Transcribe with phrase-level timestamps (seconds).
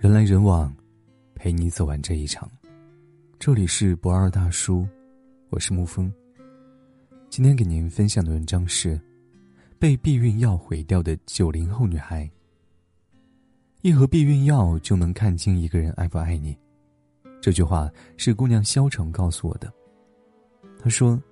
[0.00, 0.74] 人来人往，
[1.34, 2.50] 陪你走完这一场。
[3.38, 4.88] 这里是不二大叔，
[5.50, 6.10] 我是沐风。
[7.28, 8.96] 今天给您分享的文章是
[9.78, 12.24] 《被避孕药毁掉的九零后女孩》。
[13.82, 16.56] 一盒避孕药就能看清一个人爱不爱你，
[17.38, 17.86] 这句话
[18.16, 19.70] 是姑娘肖成告诉我的。
[20.78, 21.22] 她说，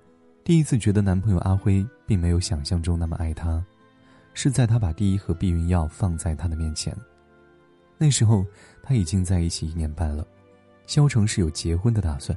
[0.43, 3.65] 第一次觉得男朋友阿辉并没有想象中那么爱她，
[4.35, 6.95] 是在他把第一盒避孕药放在她的面前。
[8.01, 8.45] 那时候，
[8.81, 10.25] 他已经在一起一年半了，
[10.87, 12.35] 肖成是有结婚的打算。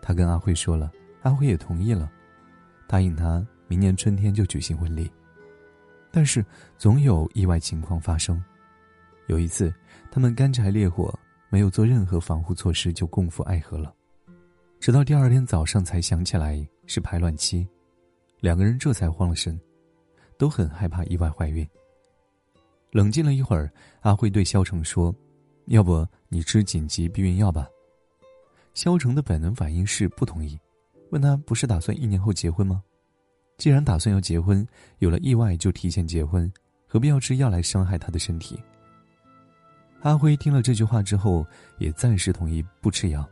[0.00, 0.90] 他跟阿辉说了，
[1.22, 2.08] 阿辉也同意了，
[2.86, 5.10] 答应他明年春天就举行婚礼。
[6.12, 6.44] 但是
[6.78, 8.40] 总有意外情况发生。
[9.26, 9.74] 有一次，
[10.12, 11.12] 他们干柴烈火，
[11.48, 13.92] 没有做任何防护措施就共赴爱河了，
[14.78, 17.66] 直到第二天早上才想起来是排卵期，
[18.38, 19.58] 两个人这才慌了神，
[20.38, 21.68] 都很害怕意外怀孕。
[22.92, 25.14] 冷静了一会儿，阿辉对肖成说
[25.66, 27.66] ：“要不你吃紧急避孕药吧。”
[28.74, 30.60] 肖成的本能反应是不同意，
[31.10, 32.82] 问他：“不是打算一年后结婚吗？
[33.56, 34.66] 既然打算要结婚，
[34.98, 36.52] 有了意外就提前结婚，
[36.86, 38.62] 何必要吃药来伤害他的身体？”
[40.02, 41.46] 阿辉听了这句话之后，
[41.78, 43.26] 也暂时同意不吃药，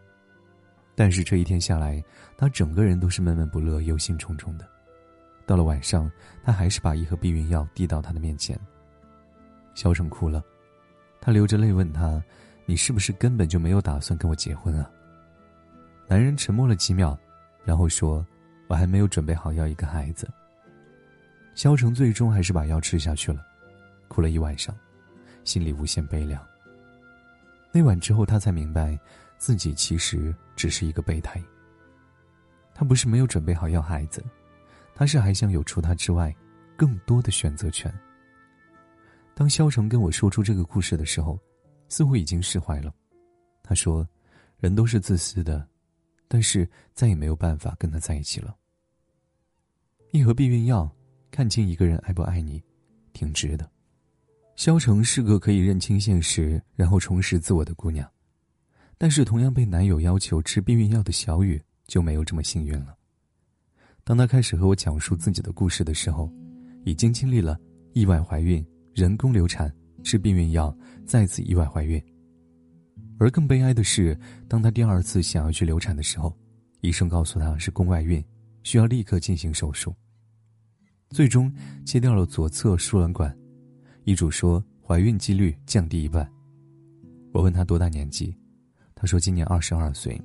[0.95, 2.02] 但是这一天下来，
[2.34, 4.67] 他整个人都是闷闷不乐、忧心忡忡的。
[5.45, 6.11] 到了晚上，
[6.42, 8.58] 他还是把一盒避孕药递到他的面前。
[9.74, 10.42] 肖成哭了，
[11.20, 12.22] 他流着泪问他
[12.66, 14.90] ：“你是不是根本就没有打算跟我结婚啊？”
[16.08, 17.18] 男人沉默了几秒，
[17.64, 18.27] 然后说
[18.68, 20.28] ：“我还没有准备好要一个孩子。”
[21.54, 23.44] 肖成最终还是把药吃下去了，
[24.08, 24.74] 哭了一晚上，
[25.44, 26.44] 心里无限悲凉。
[27.72, 28.98] 那晚之后，他才明白，
[29.36, 31.42] 自己其实只是一个备胎。
[32.74, 34.24] 他不是没有准备好要孩子，
[34.94, 36.34] 他是还想有除他之外
[36.77, 37.92] 更多的选择权。
[39.41, 41.41] 当肖成跟我说出这个故事的时候，
[41.88, 42.94] 似乎已经释怀了。
[43.62, 44.06] 他说
[44.60, 45.66] ：“人都是自私的，
[46.28, 48.55] 但是再也没有办法跟他在一起了。”
[50.12, 50.95] 一盒避孕药，
[51.30, 52.62] 看清一个人爱不爱你，
[53.14, 53.67] 挺值的。
[54.56, 58.07] 肖成是个可以认清现实，然后重拾自我的姑娘，
[58.98, 62.95] 但是同样被男友要求吃避孕药的小雨就没有这么幸运了。
[64.05, 66.30] 当他开始和我讲述自己的故事的时候，
[66.84, 67.58] 已经经历了
[67.95, 68.62] 意外怀孕。
[68.95, 72.02] 人工流产，吃避孕药，再次意外怀孕。
[73.18, 74.18] 而更悲哀的是，
[74.48, 76.36] 当她第二次想要去流产的时候，
[76.80, 78.24] 医生告诉她是宫外孕，
[78.62, 79.95] 需要立刻进行手术。
[81.11, 81.52] 最终
[81.84, 83.36] 切掉了左侧输卵管，
[84.05, 86.30] 医嘱说怀孕几率降低一半。
[87.33, 88.36] 我问她多大年纪，
[88.95, 90.20] 她说今年二十二岁。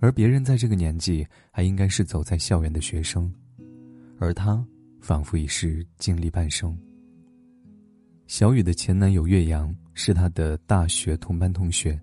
[0.00, 3.32] 而别人在这个年纪还应该是走在校园的学生，
[4.18, 4.62] 而她
[5.00, 6.76] 仿佛已是经历半生。
[8.26, 12.00] 小雨的前男友岳阳是她的大学同班同学，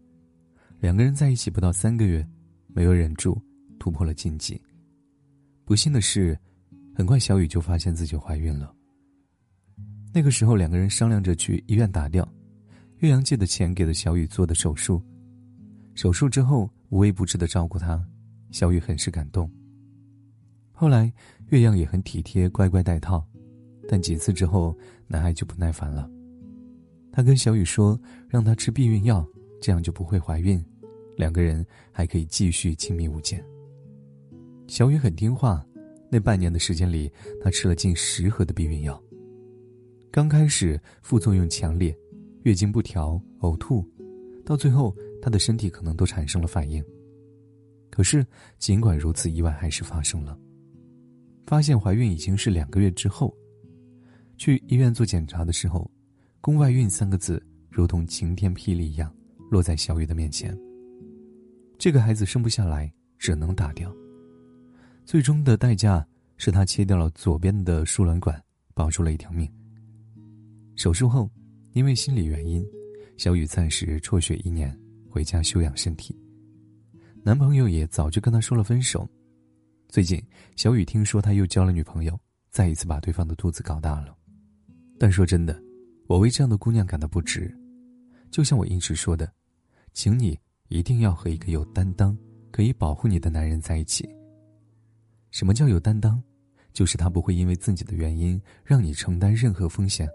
[0.80, 2.26] 两个人在一起不到三个月，
[2.68, 3.42] 没有忍住，
[3.80, 4.62] 突破了禁忌。
[5.66, 6.38] 不幸的是，
[6.96, 8.74] 很快小雨就发现自己怀孕了。
[10.14, 12.28] 那个时候，两个人商量着去医院打掉，
[13.00, 15.02] 岳阳借的钱给了小雨做的手术。
[15.96, 18.02] 手术之后，无微不至的照顾她，
[18.52, 19.50] 小雨很是感动。
[20.72, 21.12] 后来，
[21.50, 23.26] 岳阳也很体贴，乖乖戴套。
[23.90, 24.78] 但几次之后，
[25.12, 26.10] 男孩就不耐烦了。
[27.12, 28.00] 他跟小雨说
[28.30, 29.28] ：“让他吃避孕药，
[29.62, 30.64] 这样就不会怀孕，
[31.18, 33.44] 两个人还可以继续亲密无间。”
[34.68, 35.66] 小雨很听话，
[36.10, 37.12] 那半年的时间里，
[37.44, 38.98] 她吃了近十盒的避孕药。
[40.10, 41.94] 刚开始副作用强烈，
[42.44, 43.86] 月经不调、呕吐，
[44.46, 46.82] 到最后她的身体可能都产生了反应。
[47.90, 48.26] 可是
[48.58, 50.40] 尽管如此，意外还是发生了。
[51.46, 53.36] 发现怀孕已经是两个月之后。
[54.42, 55.88] 去医院做检查的时候
[56.42, 59.16] ，“宫外孕”三个字如同晴天霹雳一样
[59.52, 60.58] 落在小雨的面前。
[61.78, 63.96] 这个孩子生不下来，只能打掉。
[65.06, 66.04] 最终的代价
[66.38, 68.44] 是他切掉了左边的输卵管，
[68.74, 69.48] 保住了一条命。
[70.76, 71.30] 手术后，
[71.74, 72.66] 因为心理原因，
[73.18, 74.76] 小雨暂时辍学一年，
[75.08, 76.18] 回家休养身体。
[77.22, 79.08] 男朋友也早就跟她说了分手。
[79.88, 80.20] 最近，
[80.56, 82.20] 小雨听说他又交了女朋友，
[82.50, 84.18] 再一次把对方的肚子搞大了。
[85.02, 85.60] 但说真的，
[86.06, 87.52] 我为这样的姑娘感到不值。
[88.30, 89.34] 就像我一直说的，
[89.94, 90.38] 请你
[90.68, 92.16] 一定要和一个有担当、
[92.52, 94.08] 可以保护你的男人在一起。
[95.32, 96.22] 什么叫有担当？
[96.72, 100.08] 就是他不会因为自己的原因让你承担任何风险，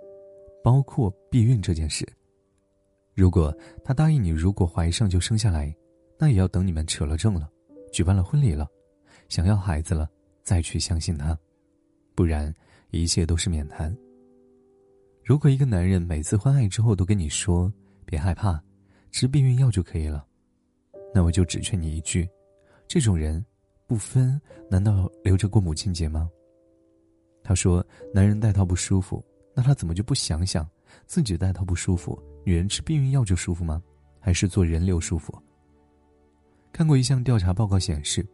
[0.63, 2.07] 包括避孕这件事。
[3.13, 5.75] 如果他答应你，如果怀上就生下来，
[6.17, 7.51] 那也要等你们扯了证了，
[7.93, 8.69] 举办了婚礼了，
[9.29, 10.09] 想要孩子了，
[10.45, 11.37] 再去相信他，
[12.15, 12.55] 不然
[12.93, 13.93] 一切都是免谈。
[15.27, 17.71] 如果一个男人每次欢爱之后都跟你说
[18.05, 18.63] 别害怕，
[19.11, 20.25] 吃避孕药就可以了。
[21.13, 22.29] 那我就只劝你一句：
[22.87, 23.45] 这种人
[23.89, 24.41] 不分，
[24.71, 26.31] 难道留着过母亲节吗？
[27.43, 27.85] 他说
[28.15, 29.21] ：“男人戴套不舒服，
[29.53, 30.65] 那他怎么就不想想，
[31.07, 33.83] 自己戴套不舒服，女人吃避孕药就舒服吗？
[34.21, 35.37] 还是做人流舒服？”
[36.71, 38.25] 看过一项调查报告显示，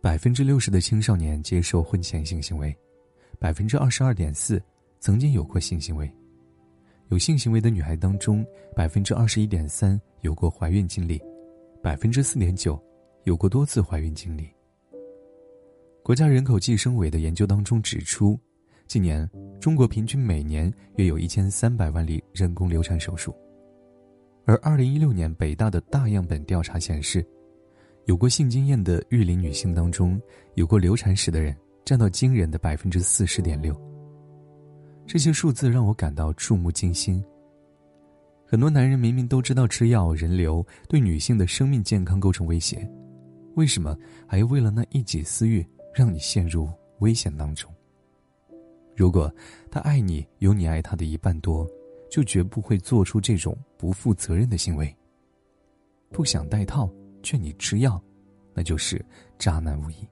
[0.00, 2.76] 百分之六十的青少年接受婚前性行为，
[3.38, 4.60] 百分之二十二点四
[4.98, 6.12] 曾经有过性行为，
[7.10, 11.20] 有性行为的女孩当中，百分之二十一点三有过怀孕经历，
[11.82, 12.80] 百分之四点九
[13.24, 14.48] 有过多次怀孕经历。
[16.04, 18.38] 国家人口计生委的研究当中指出。
[18.86, 19.28] 近年，
[19.60, 23.32] 中国平均每年约有一千三百万例人工流产手术，
[24.44, 27.24] 而二零一六年北大的大样本调查显示，
[28.06, 30.20] 有过性经验的育龄女性当中，
[30.54, 33.72] 有过流产史的人占到惊人的百分之四十点六。
[35.10, 37.20] 这些数字让我感到触目惊心。
[38.46, 42.88] 很多男人明明都知道吃药人流对女性的生命健康构成威胁，
[43.56, 46.70] 为什么还要为了那一己私欲，让你陷入
[47.00, 47.68] 危险当中？
[48.94, 49.34] 如果
[49.68, 51.68] 他爱你有你爱他的一半多，
[52.08, 54.96] 就绝不会做出这种不负责任的行为。
[56.12, 56.88] 不想戴套，
[57.20, 58.00] 劝你吃药，
[58.54, 59.04] 那就是
[59.40, 60.06] 渣男无疑。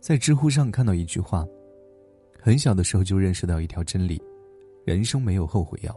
[0.00, 1.46] 在知乎上看到一句话：
[2.40, 4.22] 很小的时候就认识到一条真理，
[4.84, 5.94] 人生没有后悔药。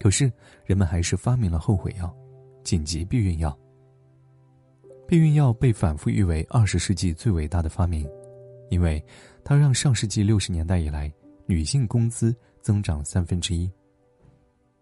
[0.00, 0.30] 可是
[0.64, 2.14] 人们还是发明了后悔药——
[2.64, 3.56] 紧急避孕药。
[5.06, 8.08] 避孕药被反复誉为二十世纪最伟大的发明。
[8.70, 9.02] 因为，
[9.44, 11.12] 它让上世纪六十年代以来
[11.46, 13.70] 女性工资增长三分之一。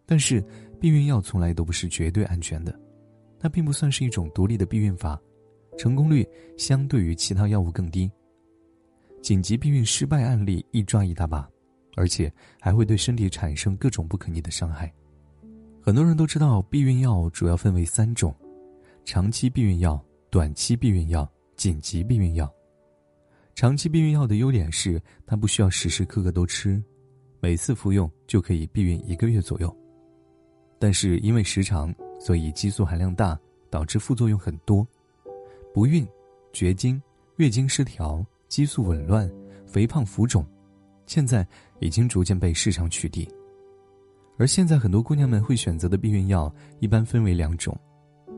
[0.07, 0.43] 但是，
[0.81, 2.75] 避孕药从来都不是绝对安全的，
[3.39, 5.21] 它并不算是一种独立的避孕法，
[5.77, 6.27] 成功率
[6.57, 8.11] 相对于其他药物更低。
[9.23, 11.49] 紧急避孕失败案例一抓一大把，
[11.97, 12.31] 而且
[12.61, 14.93] 还会对身体产生各种不可逆的伤害。
[15.81, 18.35] 很多人都知道，避孕药主要分为三种：
[19.05, 22.53] 长期避孕药、短期避孕药、紧急避孕药。
[23.55, 26.83] 长期避孕药的优点是，它不需要时时刻刻都吃，
[27.39, 29.73] 每次服用就可以避孕一个月左右。
[30.81, 33.39] 但是因为时长，所以激素含量大，
[33.71, 34.85] 导致副作用很多，
[35.73, 36.05] 不孕、
[36.53, 37.01] 绝经、
[37.37, 39.27] 月经失调、激素紊乱、
[39.65, 40.45] 肥胖浮肿，
[41.07, 41.47] 现在
[41.81, 43.27] 已经逐渐被市场取缔。
[44.37, 47.75] 而现在很多姑娘们会选择的避孕药，一般分为两种：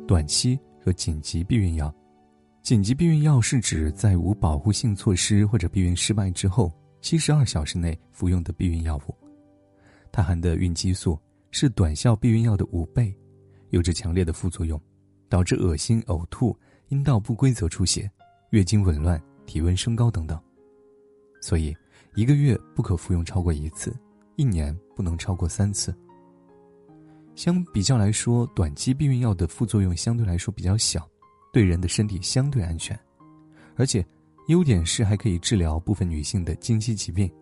[0.07, 1.93] 短期和紧急避孕药。
[2.63, 6.71] 紧急避孕药是指在无保护性措施或者避孕失败之后
[7.01, 9.15] 七十二小时内服用的避孕药物，
[10.13, 11.19] 它含的孕激素
[11.51, 13.13] 是短效避孕药的五倍，
[13.71, 14.81] 有着强烈的副作用，
[15.29, 16.57] 导致恶心、呕吐、
[16.87, 18.09] 阴道不规则出血、
[18.51, 20.41] 月经紊乱、体温升高等等。
[21.41, 21.77] 所以，
[22.15, 23.95] 一个月不可服用超过一次，
[24.37, 25.95] 一年不能超过三次。
[27.35, 31.09] 相比较来说，短期避孕药的副作用相对来说比较小。
[31.53, 32.99] 对人的身体相对安全，
[33.77, 34.05] 而且
[34.49, 37.33] 优点是还可以治疗部分女性的经期疾病。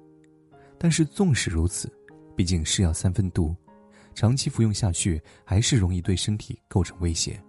[0.76, 1.90] 但是纵使如此，
[2.37, 3.56] 毕竟是药三分毒，
[4.14, 7.43] 长期服用下去还是容易对身体构成威胁。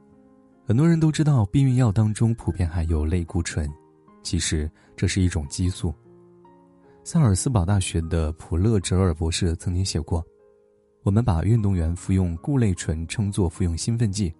[0.65, 3.69] 很多人都知道避孕药当中普遍含有类固醇，
[4.23, 5.93] 其实这是一种激素。
[7.03, 10.25] 萨尔斯堡大学的普勒哲尔博士曾经写过
[11.03, 14.33] ：“我们把运动员服用固类醇称作服用兴奋剂。”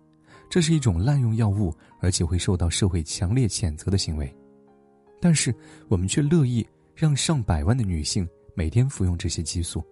[0.50, 4.32] 这是一种滥用药物，而且会受到社会强烈谴责的行为，
[5.20, 5.54] 但是
[5.88, 9.84] 我们却乐意让上百万的女性每天服用这些激素，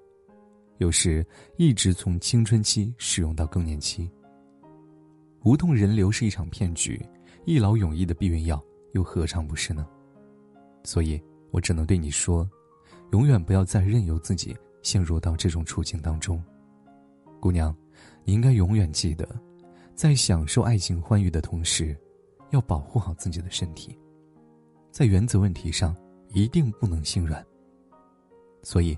[0.77, 1.25] 有时
[1.58, 4.08] 一直从青春期使用到更年期。
[5.44, 7.04] 无痛人流是一场骗局，
[7.46, 8.63] 一劳永逸的避孕药
[8.94, 9.88] 又何尝不是呢？
[10.84, 11.22] 所以
[11.52, 12.50] 我只能对你说，
[13.12, 16.44] 永远不要再任由自己陷入到这种处境当中，
[17.40, 17.76] 姑娘，
[18.24, 19.28] 你应该永远记得。
[19.94, 21.96] 在享受爱情欢愉的同时，
[22.50, 23.98] 要保护好自己的身体。
[24.90, 25.96] 在原则问题上，
[26.30, 27.46] 一定不能心软。
[28.64, 28.98] 所以，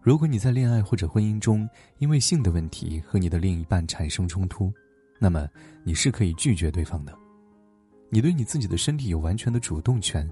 [0.00, 4.72] 如果你在恋爱或者婚姻中因为性的问题和你的另一半产生冲突，
[5.18, 5.48] 那么
[5.82, 7.18] 你是可以拒绝对方的。
[8.10, 10.28] 你对你自己的身体有完全的主动权，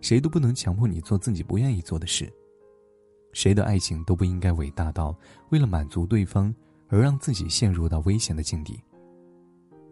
[0.00, 2.32] 谁都不能强迫你做自己不愿意做的事。
[3.32, 5.16] 谁的爱情都不应该伟大到
[5.50, 6.52] 为了满足对方
[6.88, 8.82] 而让自己陷入到危险的境地。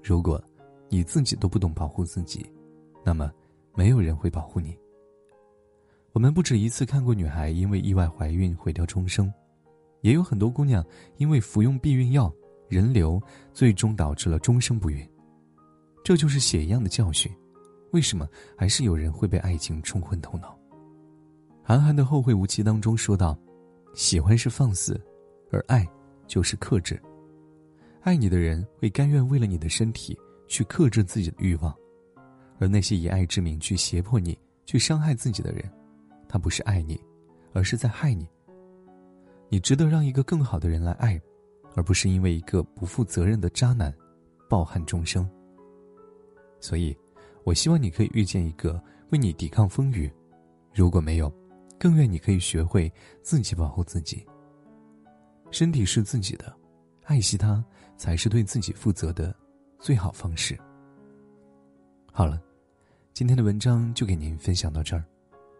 [0.02, 0.42] 如果，
[0.88, 2.44] 你自己都不懂保护自己，
[3.04, 3.30] 那么，
[3.76, 4.76] 没有人会保护你。
[6.12, 9.32] 我们不止一次看过女孩因为意外怀孕毁掉终生，
[10.00, 10.85] 也有很多姑娘
[11.18, 12.32] 因为服用避孕药、
[12.68, 15.08] 人流，最终导致了终生不孕。
[16.05, 17.31] 这就是血一样的教训。
[17.93, 20.59] 为什么还是有人会被爱情冲昏头脑？
[21.62, 23.38] 韩寒的《后会无期》当中说道
[23.95, 25.00] ：“喜欢是放肆，
[25.50, 25.87] 而爱
[26.26, 27.00] 就是克制。”
[28.00, 31.75] 爱你的人会甘愿为了你的身体去克制自己的欲望，
[32.59, 35.64] 而那些以爱之名去胁迫你、去伤害自己的人，
[36.28, 36.99] 他不是爱你，
[37.52, 38.26] 而是在害你。
[39.49, 41.21] 你值得让一个更好的人来爱，
[41.75, 43.93] 而不是因为一个不负责任的渣男，
[44.49, 45.28] 抱憾终生。
[46.61, 46.97] 所以，
[47.45, 50.12] 我希望你可以遇见一个为你抵抗风雨，
[50.75, 51.33] 如果没有，
[51.79, 54.27] 更愿你可以学会自己保护自己。
[55.50, 56.55] 身体是自己的，
[57.05, 57.65] 爱惜它
[57.97, 59.35] 才是对自己负责的
[59.79, 60.59] 最好方式。
[62.12, 62.43] 好了，
[63.15, 65.05] 今天的文章就给您分享到这儿。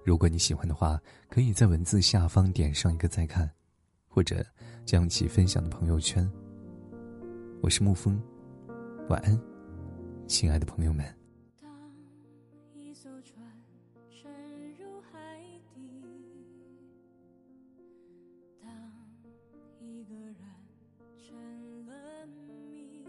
[0.05, 3.50] 如果你喜欢的话，可以在文字下方点上一个再看。
[4.11, 4.45] 或者
[4.85, 6.28] 将其分享的朋友圈。
[7.61, 8.21] 我是沐风，
[9.09, 9.38] 晚安，
[10.28, 11.06] 亲爱的朋友们。
[11.58, 11.70] 当
[12.75, 13.42] 一艘船
[14.11, 14.30] 沉
[14.75, 15.42] 入海
[15.75, 15.80] 底，
[18.61, 18.70] 当
[19.80, 20.37] 一个人
[21.18, 23.02] 成了谜，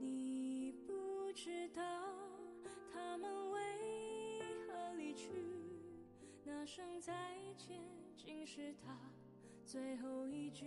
[0.00, 1.80] 你不知道
[2.92, 3.60] 他们为
[4.66, 5.30] 何离去，
[6.44, 7.14] 那声再
[7.56, 7.80] 见。
[8.16, 8.98] 竟是他
[9.64, 10.66] 最后一句。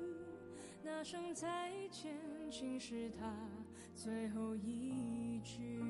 [1.01, 2.15] 那声再见
[2.51, 3.33] 竟是他
[3.95, 5.81] 最后一句。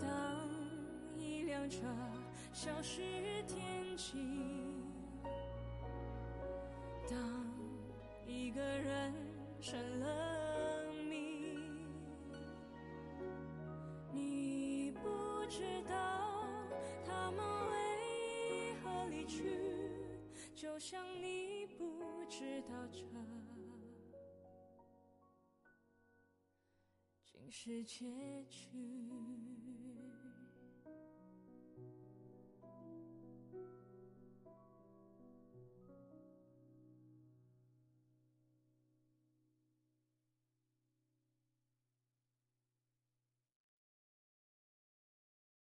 [0.00, 0.48] 当
[1.16, 1.80] 一辆车
[2.52, 3.02] 消失
[3.48, 4.76] 天际，
[7.10, 7.18] 当
[8.24, 9.12] 一个人
[9.60, 11.58] 成了谜，
[14.12, 16.46] 你不知道
[17.04, 19.58] 他们为何离去。
[20.54, 23.04] 就像你不知道这
[27.22, 28.06] 竟是结
[28.48, 29.93] 局。